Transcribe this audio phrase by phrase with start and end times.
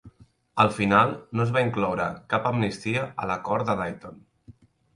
[0.61, 4.21] Al final, no es va incloure cap amnistia a l'Acord de Dayton.